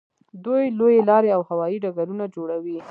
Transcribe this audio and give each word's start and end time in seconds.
دوی 0.45 0.63
لویې 0.79 0.99
لارې 1.09 1.29
او 1.35 1.41
هوایي 1.49 1.77
ډګرونه 1.83 2.25
جوړوي. 2.35 2.77